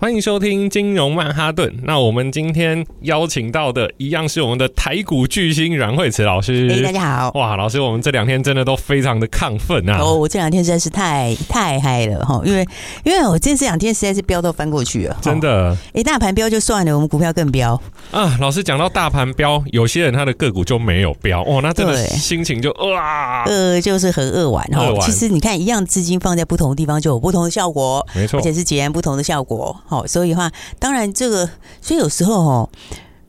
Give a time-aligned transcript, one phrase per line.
[0.00, 1.70] 欢迎收听金融曼哈顿。
[1.82, 6.70] 那我们今天邀请到的一样是我们的台股巨星阮慧慈老师。
[6.72, 7.30] 哎，大家好！
[7.34, 9.98] 哇，老师，我们这两天真的都非常的亢奋啊！
[10.00, 12.66] 哦，我这两天实在是太太嗨了哈，因为
[13.04, 15.76] 因为我这这两天实在是飙到翻过去了，真的。
[15.92, 17.78] 哎，大盘飙就算了，我们股票更飙
[18.10, 18.38] 啊！
[18.40, 24.94] 老师讲到大盘飙，有些人他的个股就没有飙哦，那真的心情就哇，呃，就是很扼腕哈。
[25.02, 29.78] 其实你看，一样资金放在不同的地方就有不同的效果，没错，而且是截然不同的效果。
[29.90, 31.50] 好，所以的话，当然这个，
[31.82, 32.70] 所以有时候哦，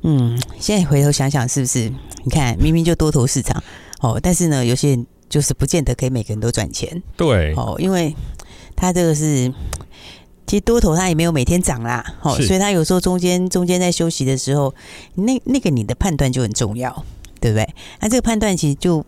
[0.04, 1.92] 嗯，现在回头想想，是不是？
[2.24, 3.64] 你看，明明就多头市场
[4.02, 7.02] 哦，但是呢，有些人就是不见得可以每个人都赚钱。
[7.18, 8.16] 对，哦，因为
[8.76, 9.52] 他这个是，
[10.46, 14.72] 其实多头他也没有每天涨啦，哦，所以他有时候中间中间在休息的时候，
[15.16, 17.04] 那那个你的判断就很重要，
[17.40, 17.68] 对不对？
[18.02, 19.04] 那这个判断其实就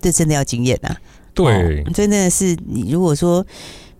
[0.00, 0.94] 这真的要经验呐，
[1.34, 3.44] 对，真的是你如果说。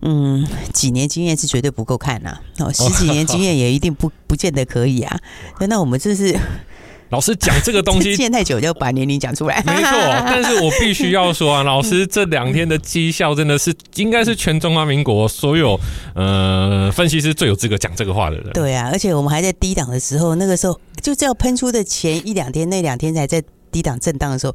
[0.05, 5.17] 嗯，几年经验是绝对不够看呐、啊，哦，十几年经验也一定不不见得可以啊。
[5.69, 6.37] 那我们这是
[7.09, 9.91] 老师讲这个东西， 见太久就把年龄讲出来，没错。
[10.25, 15.79] 但是我必须要说啊，老师这两天的绩效真的是应该是全中华民国所有
[16.15, 18.51] 呃分析师最有资格讲这个话的人。
[18.53, 24.53] 对啊，而且我们还在低档的时候，那个时候就这样喷出的前一两天，那两天才在低档震荡的时候。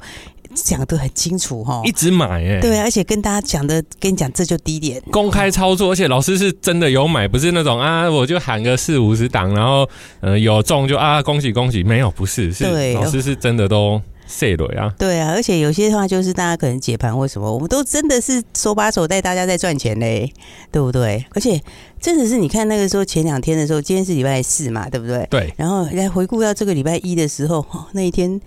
[0.55, 9.87] 讲的很清楚哈，一直买哎、欸，对，而且跟大家讲的，跟你讲这就低点，公开操作，而且老师是真的有买，不是那种啊，我就喊个四五十档，然后
[10.21, 20.31] 呃有中就啊恭喜恭喜，没有，不是，是老师是真的都碎了呀，对啊，而且有些话就是大家可能解盘或什么，我们都真的是手把手带大家在赚钱嘞，
[20.71, 21.23] 对不对？
[21.35, 21.61] 而且
[22.01, 25.27] 真的是你看那个时候前两天的时候，今天是礼拜四嘛，对不对？
[25.29, 28.41] 对，然后来回顾到这个礼拜一的时候，那一天。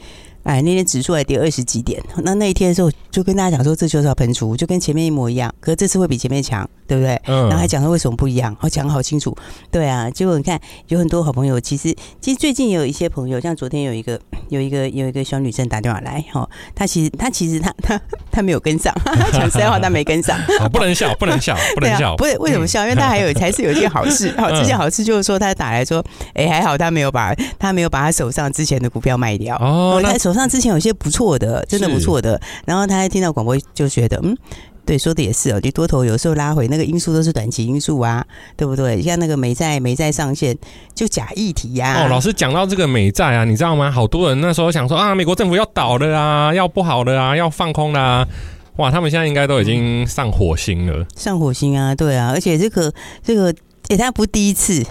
[0.45, 7.21] 哎，那天指数还跌二十几点，那那一天的时候就跟大家讲说，这就是要喷出，就跟前面一模一样，可是这次会比前面强，对不对？
[7.27, 7.43] 嗯。
[7.49, 9.37] 然后还讲说为什么不一样，我讲得好清楚。
[9.71, 18.93] 对啊，结果你看有很多好朋友，其实其实最近也有一些朋友，像昨天有一个有一个有一个小女生打电话来，哈，她其实她其实她她她没有跟上，
[19.33, 20.37] 讲实在话她没跟上，
[20.73, 22.83] 不能笑，不能笑，不能笑，不是为什么笑？
[22.83, 26.05] 因为她还有 才是有一件好事，好，这件好事就是说她打来说，
[26.35, 32.41] 哎，还好她没有把她没有把她手上之前的股票卖掉哦，她手上之前有些不错的，真的不错的。
[32.65, 34.35] 然后他还听到广播，就觉得嗯，
[34.87, 35.61] 对，说的也是哦。
[35.63, 38.25] 你多头有时候拉回，那个因素都是短期因素啊，
[38.57, 39.03] 对不对？
[39.03, 40.57] 像那个美债，美债上限
[40.95, 42.05] 就假议题呀、啊。
[42.05, 43.91] 哦，老师讲到这个美债啊，你知道吗？
[43.91, 48.29] 好多人那时候想说啊，美国政府要倒了啊，要不好了啊，要放空啦、啊。
[48.77, 51.07] 哇，他们现在应该都已经上火星了。
[51.15, 52.91] 上火星啊，对啊，而且这个
[53.23, 53.55] 这个，
[53.89, 54.83] 哎，他不第一次。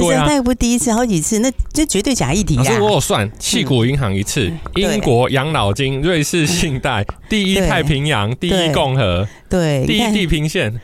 [0.00, 2.64] 对啊，那又不第一次，好几次，那这绝对假议题啊！
[2.64, 10.80] 可是我有算，矽谷银行一次，英国养老金、瑞士信贷、第一太平洋、第一共和、对，第一地平线，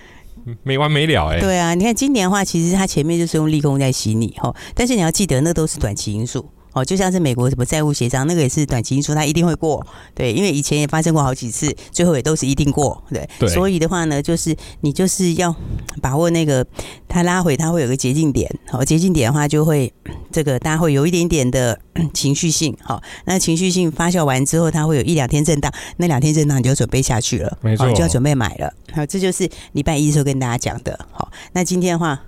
[0.62, 1.40] 没完没了哎！
[1.40, 6.48] 对啊，你看今年的话，其实它前面就是用利空在洗你哈，但是你要记得，那都是短期因素。
[6.78, 9.84] 哦，就像是美国什么债务协商，那个也是短期因素，它一定会过，
[10.14, 13.28] 对，因为以前也发生过好几次，最后也都是一定过，对。
[13.38, 13.48] 对。
[13.48, 15.54] 所以的话呢，就是你就是要
[16.00, 16.64] 把握那个
[17.08, 19.92] 它拉回，它会有个捷径点，好，捷径点的话就会
[20.30, 21.78] 这个大家会有一点点的
[22.14, 32.20] 情绪性，好，那情绪性发酵完之后，它会有一两天震荡，那两天震荡你就准备下去了，没错，就要准备买了，好，这就是礼拜一的时候跟大家讲的，好，那今天的话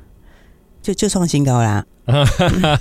[0.83, 1.85] 就就创新高啦。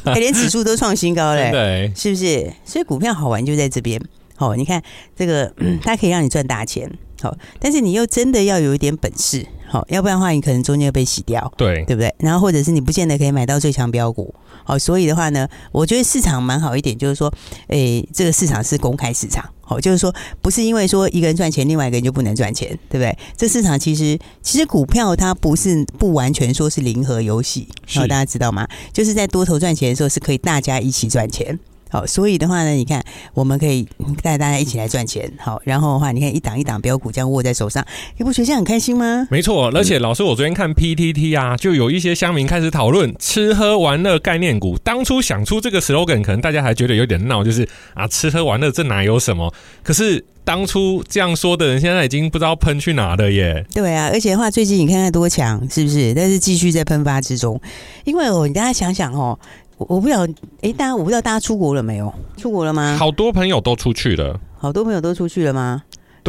[0.05, 2.51] 哎，连指数都创新高嘞，对，是不是？
[2.65, 4.01] 所以股票好玩就在这边。
[4.35, 4.81] 好，你看
[5.15, 6.89] 这个，它可以让你赚大钱。
[7.21, 9.45] 好，但是你又真的要有一点本事。
[9.67, 11.51] 好，要不然的话，你可能中间被洗掉。
[11.57, 12.11] 对，对不对？
[12.19, 14.33] 然后或者是你不见得可以买到最强标股。
[14.63, 17.31] 好，所以的话呢，我觉得市场蛮好一点，就是说，
[17.67, 19.47] 诶，这个市场是公开市场。
[19.69, 23.16] 好，就是说，不是因为说一个人赚钱，另外一个人就不能赚钱，对不对？
[23.38, 28.67] 这市场其实，其实股票它不是不完全说是零和游戏，好，大家知道吗？
[28.91, 31.59] 就是在多头赚钱的时候，是可以大家一起赚钱。
[31.90, 33.03] 好，所以的话呢，你看，
[33.34, 33.88] 我们可以
[34.22, 35.32] 带大家一起来赚钱。
[35.40, 37.84] 好，然后的话，你看一档一档标股这样握在手上，
[38.18, 39.28] 你不觉得这样很开心吗？
[39.32, 44.78] 没错，而且老师，我昨天看 PTT 啊，就有一些乡民开始讨论吃喝玩乐概念股。
[44.84, 49.52] 当初想出这个 slogan，可能大家还觉得有点闹，就是啊，吃喝玩乐这哪有什么？
[49.82, 53.66] 可是当初这样说的人，现在已经不知道喷去哪了耶。
[53.74, 56.14] 对啊，而且的话，最近你看看多强，是不是？
[56.14, 57.59] 但是继续在喷发之中，
[58.03, 59.40] 因为哦，你大家想想哦。
[59.87, 60.28] 我不知道，
[60.61, 62.14] 哎，大家我不知道大家出国了没有？
[62.37, 62.96] 出国了吗？
[62.99, 65.81] 好多朋友都出去了，好多朋友都出去了吗？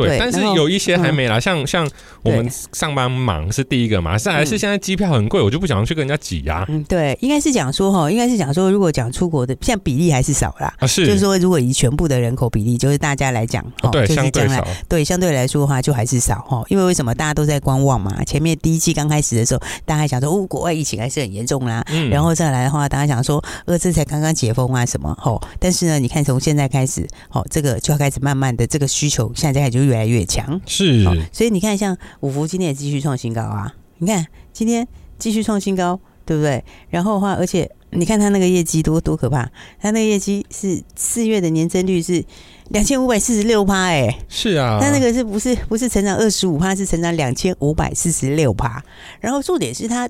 [0.06, 1.90] 对，但是有一些还没来，嗯、像像
[2.22, 6.66] 我们上班忙是第一个嘛，再来是现在机票很贵，我就不想去跟人家挤呀、啊。
[6.68, 10.72] 嗯，对，应该是讲说哈，应该是讲说，如果讲出国的，现在比例还是少啦。
[10.78, 16.62] 啊，是，就是说，如果以全部的人口比例，就是大家来讲，哦，对，就是将来相对少，对，相对来说的话，就还是少哈。
[16.68, 18.22] 因为为什么大家都在观望嘛？
[18.24, 21.84] 前面第一季刚开始的时候，大家还想说，哦，国外疫情还是很严重啦。
[21.88, 25.16] 嗯，然后再来的话，大家想说，呃，这才刚刚解封啊，什么？
[25.20, 30.60] 吼，但是呢，你看从现在开始，哦，这个就要开始慢慢的这个需求，现在开始就越来越强。
[30.66, 33.74] 是，所以你看，像五福今天也继续创新高啊！
[33.98, 34.86] 你看今天
[35.18, 36.64] 继续创新高，对不对？
[36.88, 39.50] 然后的话，而且你看它那个业绩多多可怕，
[39.80, 42.24] 它那个业绩是四月的年增率是
[42.68, 48.82] 两千五百四十六趴，哎，是啊，它那个是不是不是成长二十五趴，是成长两千五百四十六趴。
[49.20, 50.08] 然后重点是它。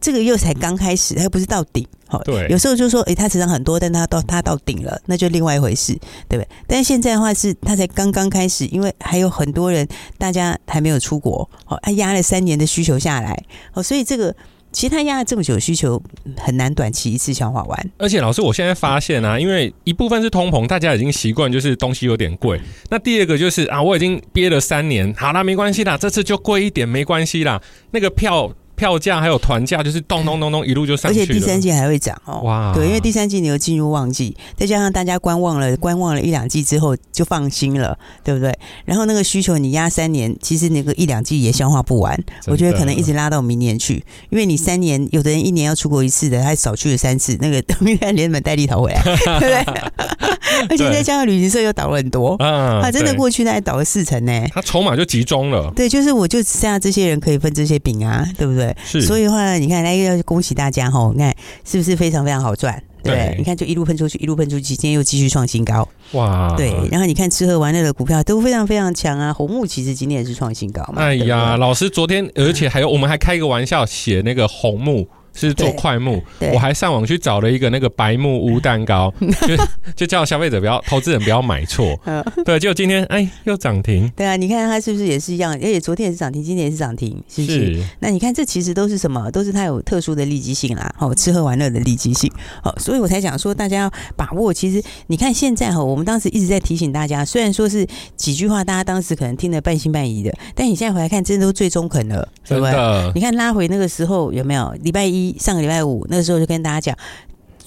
[0.00, 5.92] 这个又才刚开始，它又不是到顶，好，对，有时候就说，诶，它成长很多，但它到它到顶了，那就另外一回事，
[6.26, 6.48] 对不对？
[6.66, 9.86] 但是现在的话是它才刚刚开始，因为还有很多人，
[10.16, 13.44] 大家还没有出国，好，它压了三年的需求下来，
[13.74, 14.34] 哦，所以这个
[14.72, 16.02] 其实它压了这么久的需求
[16.38, 17.90] 很难短期一次消化完。
[17.98, 22.58] 而且老师，我现在发现啊，因为一部分是通膨，大家已经习惯就是东西有点贵，
[22.88, 27.60] 那第二个就是啊，我已经憋了三年，好啦，没关系啦，这次就贵一点没关系啦，
[27.90, 28.50] 那个票。
[28.80, 31.22] 票价还有团价，就是咚咚咚咚一路就上去了。
[31.22, 32.40] 而且第三季还会涨哦。
[32.44, 38.58] 哇，对，因为第三季你又进入旺季，再加上大家观望了，观望了一两季之后就放心了，对不对？
[38.86, 42.18] 然后那个需求你压三年，其实那个一两季也消化不完。
[42.46, 49.82] 我觉得可能一直拉到明年去，因为你三年，有的人一年要出国一次的，他少去了三次，那个等于连本带利逃回来， 对不对？
[50.68, 54.32] 而且再加上旅行社又倒了很多，啊，他真的过去那还倒了四成呢。
[54.52, 55.70] 他筹码就集中了。
[55.76, 58.69] 对，就是我就剩下这些人可以分这些饼啊，对不对？
[58.84, 61.10] 是，所以的话，你看，那要恭喜大家哈！
[61.14, 61.34] 你看
[61.64, 62.82] 是不是非常非常好赚？
[63.02, 66.54] 对，对，你看就一路喷出去，一路喷出去，今天又继续创新高，哇！
[66.56, 69.32] 对，然后你看吃喝玩乐的股票都非常非常强啊。
[69.32, 71.02] 红木其实今天也是创新高嘛。
[71.02, 75.08] 哎呀，老师昨天，而且还有我们还开一个玩笑，写那个红木。
[75.34, 76.22] 是做快木，
[76.52, 79.12] 我还上网去找了一个那个白木屋蛋糕，
[79.46, 79.56] 就
[79.94, 81.98] 就叫消费者不要，投资人不要买错。
[82.44, 84.10] 对，结果今天哎又涨停。
[84.16, 85.52] 对啊，你看它是不是也是一样？
[85.54, 87.74] 而且昨天也是涨停，今天也是涨停，是不是？
[87.76, 89.30] 是那你看这其实都是什么？
[89.30, 92.30] 都是它有特殊的利基性啦，哦吃喝玩乐的利基性。
[92.62, 94.52] 哦，所以我才讲说大家要把握。
[94.52, 97.86] 其实你看现在哈，我们当时一直在提醒大家，虽然说是
[98.16, 103.12] 几句话，大家当时可能听得半信半疑的，但你现在回来看，真的都最中肯了，对不对？
[103.14, 104.74] 你看拉回那个时候有没有？
[104.82, 105.19] 礼拜一。
[105.38, 106.96] 上个礼拜五那个时候就跟大家讲，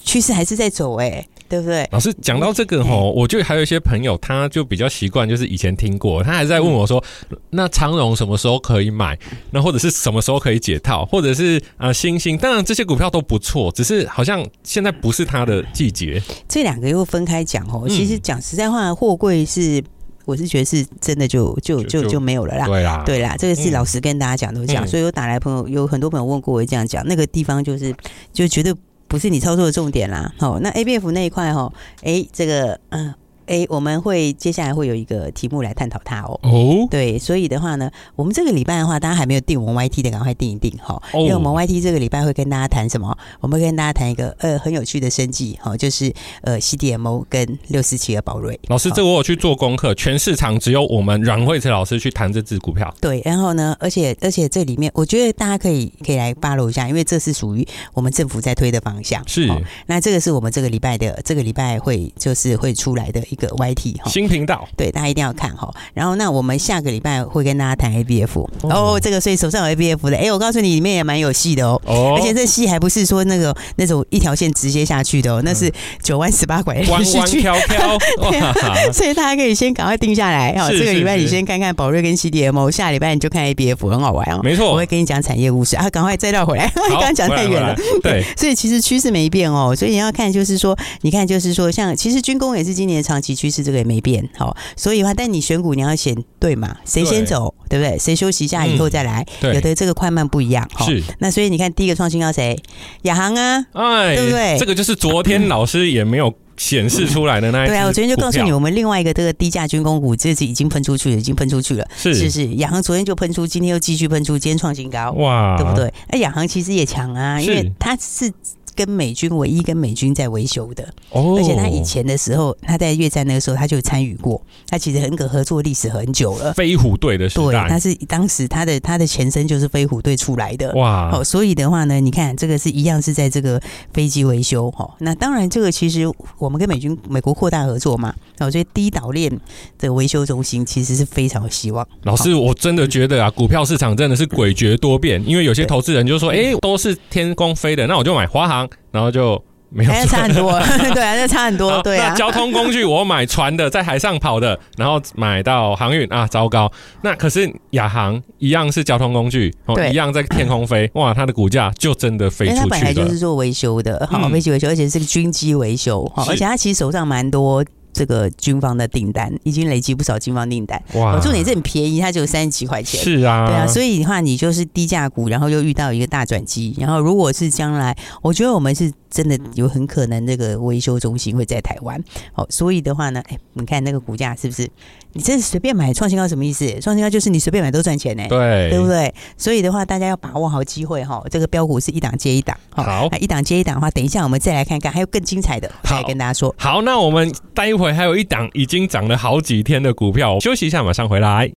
[0.02, 1.88] 趋势还是在走哎、欸，对不对？
[1.92, 9.18] 老师讲到这个吼，我就还有一些朋友，他就比较习惯，就是以前听过，他还在问我说，嗯、那长荣什么时候可以买？
[9.50, 11.04] 那或者是什么时候可以解套？
[11.06, 12.36] 或者是啊，星星？
[12.36, 16.22] 当然这些股票都不错，只是好像现在不是它的季节。
[16.48, 17.86] 这两个又分开讲哦。
[17.88, 19.82] 其实讲实在话，货柜是。
[20.24, 27.94] 我是觉得是真的就就就就没有了啦，对啦，对啦，这个是老实跟大家讲都讲，所以有打来朋友有很多朋友问过我这样讲，那个地方就是
[28.32, 28.74] 就绝对
[29.08, 30.32] 不是你操作的重点啦。
[30.38, 31.72] 好，那 ABF 那一块哈，
[32.02, 33.14] 哎，这个嗯。
[33.46, 36.38] 哎、欸，我们会接下来会有一个题目来探讨它哦。
[36.42, 41.00] 哦，对，所以的话呢，我们这个礼拜的话，大家还没有订我们 YT 的，赶快订一订哈。
[41.12, 43.16] 哦、因为我们 YT 这个礼拜会跟大家谈什么？
[43.40, 46.12] 我们会跟大家谈一个呃很有趣的生计哈，就是
[46.42, 48.58] 呃 CDMO 跟六四七的宝瑞。
[48.68, 52.92] 老师，这我有去做功课，全市场只有我们阮慧慈老师去谈这支股票。
[53.00, 59.22] 对，然后呢，而且而且这里面，我觉得大家可以可以来 follow 一下，因为这是属于我们政府在推的方向。
[59.28, 59.48] 是，
[59.86, 64.10] 那这个是我们这个礼拜的这个礼拜会就是会出来的一个 YT 哈。
[64.10, 65.68] 新频道，对，大家一定要看哈。
[65.92, 68.98] 然后，那我们下个礼拜会跟大家谈 ABF 哦。
[69.02, 71.80] 这个，所以手上有 ABF 的，哎，我告诉你，里面也蛮有戏的哦。
[71.84, 75.70] 哦，而且这戏还不是说那个那种一条线直接下去的哦，那是
[76.02, 77.98] 九弯十八拐，弯弯飘飘。
[78.92, 80.70] 所以大家可以先赶快定下来哈。
[80.70, 84.40] 这个礼拜你先看看宝瑞跟 CDMO，下礼拜你就看 ABF，很好玩哦。
[84.42, 85.88] 没错，我会跟你讲产业故事啊。
[85.90, 87.74] 赶快再绕回来， 刚刚讲太远了。
[88.02, 89.74] 对，所以其实趋势没变哦。
[89.76, 96.76] 所以你要看，就是说，你看，就是说，像其实军工也是今年的长期趋势，这个也没变好，所以的话，但你选股你要选对嘛？
[96.84, 97.98] 谁先走，对，对不对？
[97.98, 100.68] 谁休息一下以后再来，嗯、有的这个快慢不一样。
[100.80, 102.56] 是，那所以你看第一个创新高谁？
[103.02, 104.56] 亚航啊，哎，对不对？
[104.58, 111.86] 这个就是昨天老师也没有显示出来的那一、嗯、对啊，我昨天就告诉你，我们另外一个这个低价军工股，这次已经喷出去了，已经喷出去了。
[111.96, 115.92] 是是是，亚航昨天就喷出，今天又继续喷出，今天创新高，哇，对不对？
[116.08, 118.32] 哎，亚航其实也强啊，因为它是。
[118.74, 120.84] 跟美军唯一跟美军在维修的。
[121.10, 126.52] 哦，而且他以前的时候，他在越战那个时候他就参与过，他其实很可合作历史很久了。
[126.54, 130.72] 飞虎队的时代，对，他是当时他的他的前身就是飞虎队出来的。
[130.74, 133.60] 哇，哦，所以的话呢，你看这个是一样是在这个
[133.92, 134.66] 飞机维修。
[134.76, 139.30] 哦，那当然这个其实我们跟美军美国扩大合作嘛，哦，所以第一岛链
[139.78, 141.86] 的维修中心其实是非常有希望。
[142.02, 149.42] 老师，我真的觉得啊，股票市场真的是诡谲多变，因为有些投资人就说，哎、欸，都是天空飞的，那我就买华航，然后就。
[149.76, 150.52] 没有差很多，
[150.94, 152.10] 对啊，那差很多，对啊。
[152.10, 156.70] 那交通工具我买船的，在海上跑的，然后买到航运啊，糟糕。
[157.02, 162.62] 那可是亚航一样是交通工具，哦，一样在天空飞，哇，它的股价就真的飞出去了。
[162.62, 167.64] 它本来就是做维修的，好，飞机维修，而且是个军机维修，好，而且它其实手上蛮多。
[167.94, 171.18] 这个军方的订单已经累积不少军方订单，哇！
[171.20, 184.68] 重点是很便宜，它只有三十几块钱，是啊，对啊，所以的话，你就是低价股，然后又遇到一个大转机，然后如果是将来，我觉得我们是真的有很可能这个维修中心会在台湾，好，所以的话呢，哎，你看那个股价是不是？
[185.16, 186.68] 你这是随便买创新高什么意思？
[186.82, 189.14] 创新高就是你随便买都赚钱呢，对，对不对？
[189.38, 196.52] 所以的话，大家要把握好机会哈，这个标股是一档接一档，好，一档接一档的话，等一下我们再来看看，还有更精彩的，再来跟大家说。
[196.58, 198.48] 好，那我们待会还有一档。
[198.54, 201.50] 已经涨了好几天的股票，休息一下，马上回来。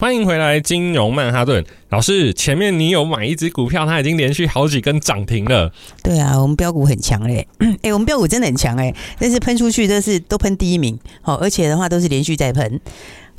[0.00, 2.32] 欢迎回来，金融曼哈顿老师。
[2.32, 5.70] 前面你有买一只股票，它已经连续好几根涨停了。
[6.02, 7.46] 对啊，我们标股很强嘞，
[7.82, 12.80] 哎、 我们标股真的很强哎，但是喷出去都是都喷第一名，好，而且的话都是连续在喷。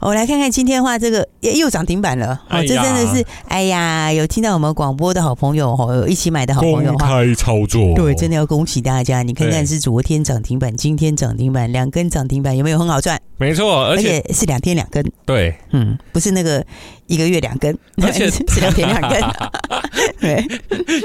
[0.01, 2.41] 我来看看今天的话，这个又涨停板了。
[2.49, 9.21] 哦，这真的是，哎呀，有听到我们广播的好朋友哦，有一起买的好朋友，公开操作，对，真的要恭喜大家。
[9.21, 13.21] 你看看是昨天涨停板，今天涨停板，两根涨停板，有没有很好赚？
[13.37, 15.05] 没错，而且，而且是两天两根。
[15.23, 16.65] 对，嗯，不是那个
[17.11, 19.21] 一个月两根，而且 是两天两根。
[20.21, 20.43] 对，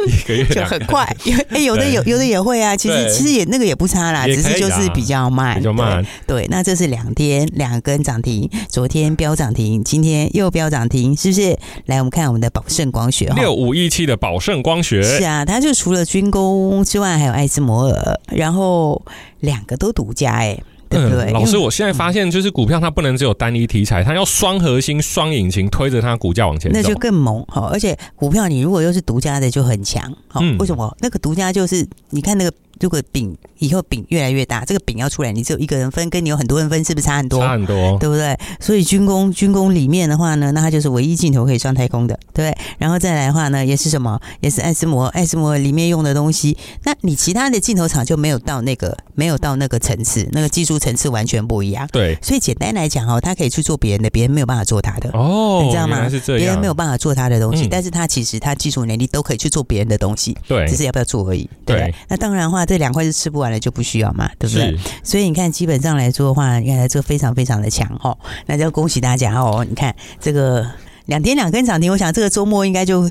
[0.06, 1.04] 一个月就很快。
[1.50, 2.76] 哎，有的有有的也会啊。
[2.76, 6.04] 其实其实也那个也不差啦，只是就是比较慢，比较慢。
[6.26, 11.58] 对，那这是两天两根涨停，昨天飙涨停，今天又飙涨停，是不是？
[11.86, 19.02] 来，我们看我们的宝盛光学，六五一七的宝盛光学，是啊，它就除了军工之外，还有爱斯摩尔，然后
[19.40, 20.56] 两个都独家哎。
[20.88, 21.30] 对不对？
[21.30, 27.68] 嗯，老师，我现在发现，就是股票它不能只有单一题材，它要双核心、双引擎推着它股价往前走，那就更猛哈。
[27.72, 30.12] 而且股票你如果又是独家的，就很强。
[30.28, 30.96] 好，为什么？
[31.00, 32.52] 那个独家就是你看那个。
[32.78, 37.40] 如果饼以后饼越来越大，这个饼要出来，你只有一个人分，跟你有很多人分，是不是差很多？
[37.40, 38.38] 差很多，对不对？
[38.60, 42.54] 所以军工军工里面的话呢，那它就是唯一镜头可以上太空的，对。
[42.76, 44.20] 然后再来的话呢，也是什么？
[44.40, 46.54] 也是爱斯摩，爱斯摩里面用的东西。
[46.84, 51.88] 那你其他的镜头厂就没有到那个，没有到那个层次，那个技术层次完全不一样。
[51.90, 52.16] 对。
[52.22, 55.10] 所以简单来讲哦，他可以去做别人的，别人没有办法做他的。
[55.14, 56.08] 哦，你知道吗？
[56.08, 56.38] 是这样。
[56.38, 60.36] 别人没有办法做他的东西，嗯、但是他其实他技术能力都可以去做别人的东西。
[60.46, 60.66] 对。
[60.68, 61.48] 只是要不要做而已。
[61.64, 61.76] 对。
[61.76, 63.46] 对那当然的话，这两块是吃不完。
[63.46, 64.76] 的就不需要嘛，对不对？
[65.04, 68.18] 所以你看，基本上来说的话，你看他这个非常非常的强哦。
[68.46, 69.64] 那就恭喜大家哦！
[69.66, 70.66] 你看这个
[71.06, 73.08] 两天两根涨停，我想这个周末应该就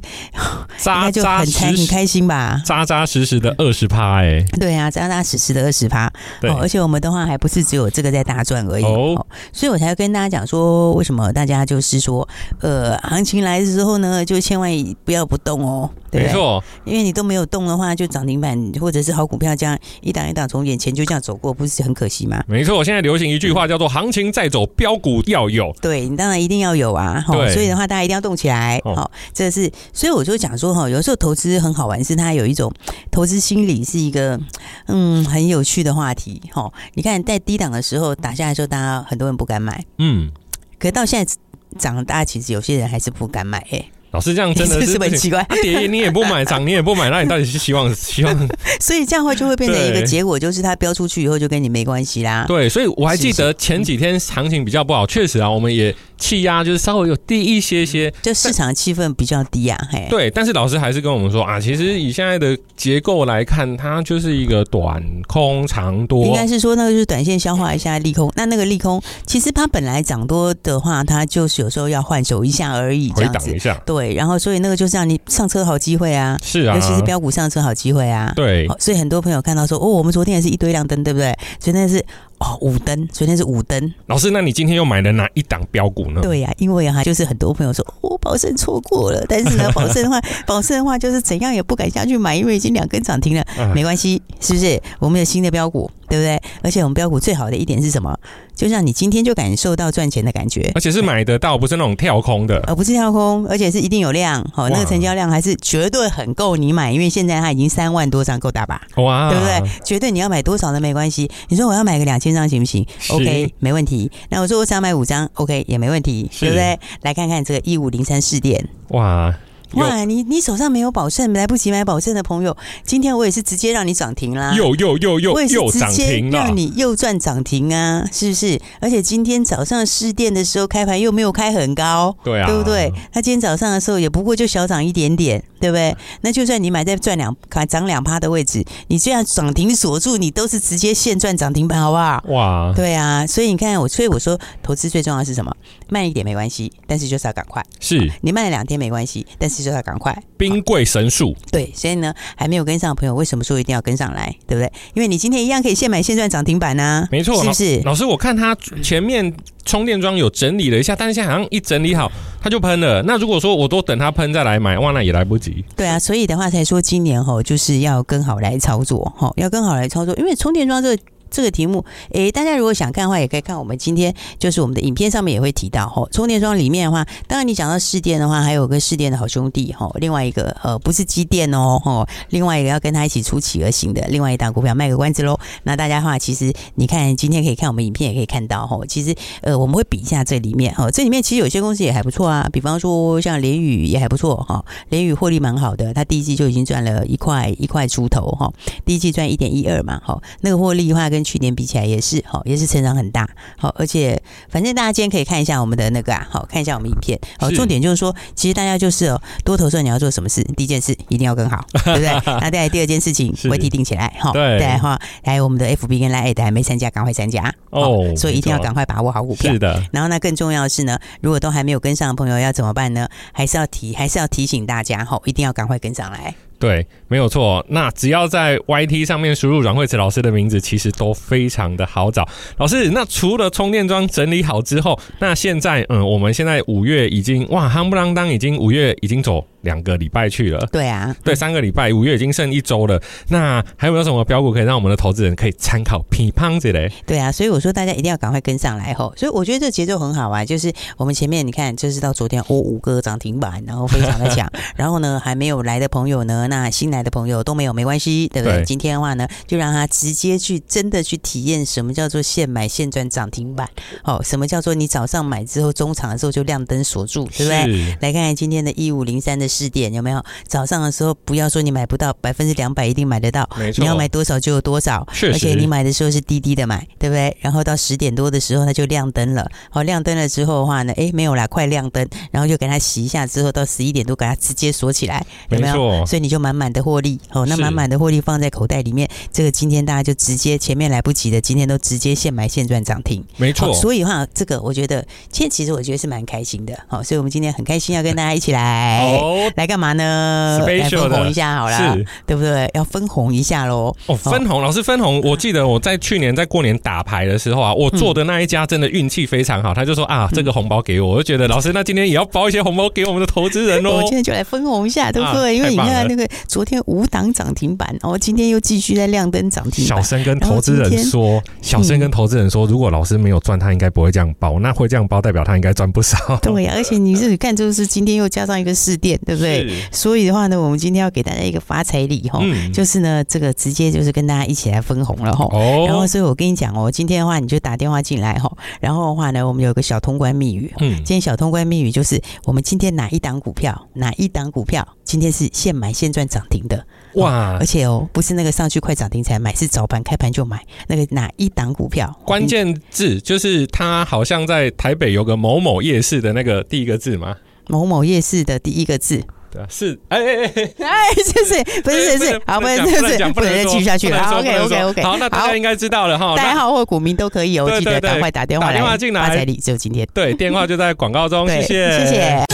[0.78, 8.84] 扎扎应该就很开很开心吧，扎扎实实的二十趴哎，对啊，扎扎实实的二十趴，对、哦，而且我们的话还不是只有这个在大赚而已。
[8.84, 12.28] 哦，哦，所以我才跟大家讲说，为什么大家就是说，
[12.60, 14.72] 呃，行情来的时候呢，就千万
[15.04, 16.24] 不要不动哦，对。
[16.24, 22.44] 对没错，因为你都没有动的话，就涨停板或者是好股票这样一档一档从眼前就这样走过，不是很可惜吗？
[22.48, 32.72] 没错，现在流行一句话叫做“行情在走，标股要有”，对你当然一定要有啊，对，所以的话大家一定要动起来，好、哦，这是，所以我就讲说哈，有时候投资很好玩，是它有一种
[33.12, 34.40] 投资心理是一个
[34.88, 40.32] 嗯很有趣的话题，哈，你看在低档的时候打下来的时候，大家很多人不敢买，嗯，
[40.80, 41.36] 可是到现在
[41.78, 43.86] 涨了，大家其实有些人还是不敢买，哎。
[44.16, 45.46] 老师这样真的 是，是很奇怪？
[45.62, 48.50] 跌你也不买，涨 你也不买， 那你到底是希望希望？
[48.80, 52.46] 所以这样的话就会变成一个结果，就是它飙出去以后就跟你没关系啦。
[52.48, 55.94] 对，所以我还记得前几天行情比较不好，确实啊，我们也。
[56.18, 59.78] 气压就是稍微有低一些些，就市场气氛比较低啊。
[59.92, 66.26] 嘿，对，但是老师还是跟我们说啊，其实以现在的结构来看，它就是一个短空长多。
[66.26, 68.32] 应该是说那个就是短线消化一下利空。
[68.38, 73.40] 那那个利空，其实它本来涨多的话，它就是有时候要换手一下而已，这样子。
[73.40, 73.76] 回档一下。
[73.86, 76.38] 对，然后所以那个就是让你上车好机会啊。
[76.44, 76.76] 是啊。
[76.76, 78.32] 尤其是标股上车好机会啊。
[78.36, 78.68] 对。
[78.80, 81.36] 所以很多朋友看到说，哦，我们昨天也是一堆亮灯，对不对？
[81.60, 82.06] 所以那是。
[82.39, 83.94] 哦，五灯，昨天是五灯。
[84.08, 86.22] 老师，那你今天又买了哪一档标股呢？
[86.22, 93.46] 对呀、啊，因为哈、啊，就是很多朋友说，我宝盛错过了，但是呢， 保盛的话，保盛的话就是怎样也不敢下去买，因为已经两根涨停了。
[93.74, 94.82] 没关系，是不是？
[95.00, 95.89] 我们有新的标股。
[96.08, 96.39] 对不对？
[96.62, 98.15] 而且我们标股最好的一点是什么？
[98.56, 104.48] 就像你今天就感受到赚钱的感觉，而且是买得到，不是那种跳空的，而不是跳空，而且是一定有量。
[104.54, 108.80] 好，那个成交量还是绝对很够你买，因为现在它已经三万多张，够大吧？
[108.98, 109.72] 哇，对不对？
[109.84, 111.30] 绝对你要买多少都没关系。
[111.50, 114.12] 你说我要买个两千张行不行？OK，没问题。
[114.29, 116.79] 那我说我想买五张，OK 也没问题，对不对？
[117.01, 119.34] 来看看这个一五零三试电，哇。
[119.74, 122.55] 哇，你你手上没有宝盛，来不及买宝盛的朋友，
[122.86, 124.53] 今天我也是直接让你涨停啦！
[124.55, 128.58] 又又又又，我也是直接让你又赚涨停啊，是不是？
[128.79, 132.94] 而且今天早上试电的时候开盘又没有开很高，对啊，对不对？
[133.13, 135.96] 那今天早上的时候也不过就小涨一点点，对不对？
[136.22, 137.36] 那就算你买在赚两
[137.68, 142.24] 涨两趴的位置，你这样涨停锁住，你都是直接现赚涨停板，好不好？
[142.30, 145.52] 哇，对啊，所以你看我，所以我说投资最重要的是什么？
[145.90, 147.62] 慢一点没关系，但是就是要赶快。
[147.82, 149.66] 是你慢了两天没关系，但是。
[149.66, 151.36] 就要赶快，兵贵神速。
[151.52, 154.28] 对，所以呢，还没有跟上的朋友，为什么说一定要跟上来？
[154.46, 154.72] 对不对？
[154.94, 157.08] 因为你今天一样可以现买现赚涨停板呢。
[157.12, 157.82] 没错，是不是？
[157.84, 159.34] 老师，我看他前面
[159.66, 162.12] 充电桩有整理了一下，但是现在好像一整理好，
[162.46, 163.01] 他就喷了。
[163.01, 165.66] 那如果说我都等他喷再来买，哇，那也来不及。
[165.75, 171.03] 对啊，所以的话才说今年吼就是要更好来操作，吼要更好来操作，因为充电桩这个。
[171.36, 185.38] 这个题目，诶，大家如果想看的话，也可以看我们今天就是我们的影片上面也会提到吼，充电桩里面的话，当然你讲到市电的话，还有个市电的好兄弟吼，另外一个呃不是机电哦吼，另外一个要跟他一起出奇而行的另外一档股票，卖个关子喽。
[185.64, 198.50] 那大家的话，其实你看今天可以看我们影片，也可以看到吼，其实呃我们会比一下这里面哈，这里面其实有些公司也还不错啊，比方说像联宇也还不错哈，联宇获利蛮好的，它第一季就已经赚了一块一块出头哈，
[198.86, 207.20] 第一季赚一点一二嘛，哈，那个获利的话跟去年比起来也是好，也是成长很大好，而且反正大家今天可以看一下我们的那个啊，好看一下我们影片。
[207.40, 210.44] 好，重点就是说，其实大家就是哦，多头时候你要做什么事？
[210.55, 212.40] 第一件事一定要更好， 对不对？
[212.40, 214.31] 那再来第二件事情，问题定起来哈。
[214.31, 218.14] 对，再来哈，来我们的 FB 跟 Line 还没参加，赶快参加哦。
[218.16, 219.51] 所以一定要赶快把握好股票。
[219.51, 219.83] 是的。
[219.92, 223.07] 然后呢，更重要的是呢，如果都还没有跟上的朋友要怎么办呢？
[223.33, 226.35] 还是要提，还是要提醒大家哈，一定要赶快跟上来。
[226.66, 227.64] 对，没有错。
[227.70, 232.28] 那只要在 YT 上面输入阮慧慈老师的名字，其实都非常的好找。
[232.58, 239.46] 老师，那除了充电桩整理好之后，那现在，嗯，我们现在五月已经哇，夯不啷当，已经五月已经走。
[239.66, 243.01] 两个礼拜去了，对啊，对，三个礼拜，五月已经剩一周了。
[243.28, 246.01] 那还有没有什么标股可以让我们的投资人可以参考？
[246.10, 246.90] 乒乓之类。
[247.06, 249.14] 对啊，所以我说大家一定要赶快跟上来吼。
[249.18, 254.48] 所以我觉得这节奏很好啊，就是我们前面你看，就是到昨天哦，五个涨停板，然后非常的强。
[254.78, 258.58] 然后呢，还没有来的朋友呢，那新来的朋友都没有没关系，对不对？
[258.58, 263.68] 对今天的话呢，就让他直接去真的去体验什么叫做现买现赚涨停板。
[264.04, 267.98] 哦，什么叫做你早上买之后中场的时候就亮灯锁住，对不对？
[268.01, 269.48] 来看看今天的一五零三的。
[269.55, 270.22] 试点，有没有？
[270.48, 277.35] 早上的时候不要说你买不到百分之两百一定买得到，没错，你要买多少就有多少，而且你买的时候是低低的买，对不对？
[277.39, 285.75] 然后到十点多的时候它就亮灯了，好，亮灯了之后的话呢，哎，没有啦，快亮灯，然后就给它洗一下，之后到十一点多给它直接锁起来，有没有？
[285.75, 293.74] 没，所以你就满满的获利，哦，那满满的获利放在口袋里面，这个今天大家就直接前面来不及的，今天都直接现买现赚涨停，没错。
[293.74, 300.64] 所以的话，这个我觉得，今天其实我觉得是蛮开心的，好，所以我们今天很开心要跟大家一起来，哦，来干嘛呢？
[300.66, 302.70] 来分红一下好了，对不对？
[302.74, 303.96] 要分红一下喽。
[304.08, 313.98] 哦，分红，老师分红，我记得我在去年在过年打牌的时候啊，我做的那一家真的运气非常好，他就说啊，这个红包给我，我就觉得老师那今天也要包一些红包给我们的投资人喽。
[313.98, 315.55] 我今天就来分红一下，对不对？
[315.55, 319.86] 因为你看那个昨天五档涨停板，然后今天又继续在亮灯涨停。
[319.86, 326.18] 小生跟投资人说，小生跟投资人说，如果老师没有赚，他应该不会这样包，那会这样包代表他应该赚不少。
[326.42, 329.70] 对呀，而且你自己看，就是今天又加上一个试电，对不对？
[329.92, 332.42] 所以的话呢，我们今天要给大家一个发财礼哈，
[332.74, 335.48] 就是呢，这个直接就是跟大家一起来分红了哈。
[335.86, 347.58] 然后，所以我跟你讲哦，今天的话你就打电话进来哈，然后的话呢，我们有个小通关密语，嗯，今天小通关密语就是我们今天哪一档股票，哪一档股票今天是现买现赚涨停的哇！
[347.60, 352.14] 而且哦，不是那个上去快涨停才买，是早盘开盘就买那个哪一档股票？
[352.26, 357.36] 关键字就是它好像在台北有个某某夜市的那个第一个字吗？
[357.68, 359.24] 某某夜市的第一个字。
[359.70, 364.20] 是，哎哎哎，哎，是是，不是是是，好，不是不是，不能再继续下去了。
[364.38, 370.06] OK OK OK，好，那大家应该知道了哈，代号或股民都可以哦，记得赶快打电话来，打电话进来，发财礼只有今天。
[370.14, 372.46] 对，电话就在广告中，谢谢，谢谢。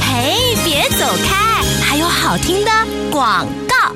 [0.00, 2.70] 嘿，别走开，还有好听的
[3.10, 3.94] 广告。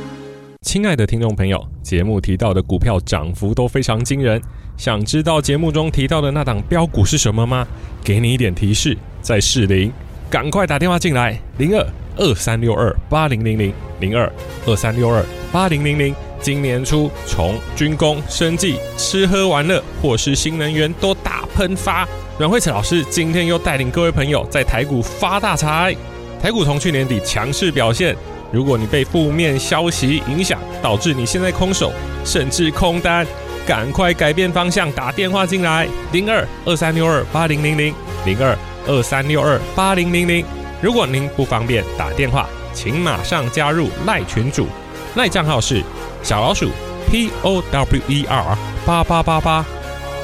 [0.61, 4.38] 亲爱的听众朋友，节目提到的股票涨幅都非常惊人，
[4.76, 7.66] 想知道节目中提到的那档标股是什么吗？
[8.04, 9.90] 给你一点提示，在士林，
[10.30, 11.86] 赶快打电话进来，零二。
[12.16, 14.30] 二三六二八零零零零二
[14.66, 22.06] 二三六二八零零零，今年初从军工、生计、吃喝玩乐或是新能源都大喷发。
[22.36, 25.96] 阮慧慈老师今天又带领各位朋友在台股发大财。
[26.42, 28.14] 台股从去年底强势表现，
[28.52, 31.90] 如果你被负面消息影响，导致你现在空手
[32.22, 33.26] 甚至空单，
[33.66, 37.94] 赶快改变方向，打电话进来零二二三六二八零零零
[38.26, 38.54] 零二
[38.86, 40.44] 二三六二八零零零。
[40.80, 44.66] 如果您不方便打电话，请马上加入赖群主，
[45.14, 45.82] 赖账号是
[46.22, 46.70] 小老鼠
[47.10, 49.64] P O W E R 八八八八，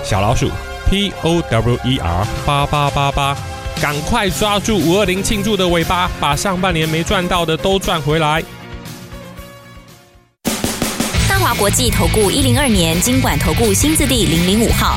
[0.03, 0.49] 小老鼠
[0.89, 3.37] P O W E R 八八八八，
[3.83, 8.43] 赶快抓住五二零庆祝的尾巴，把上半年没赚到的都赚回来。
[11.29, 14.97] 大华国际投顾一零二年经管投顾新字第零零五号。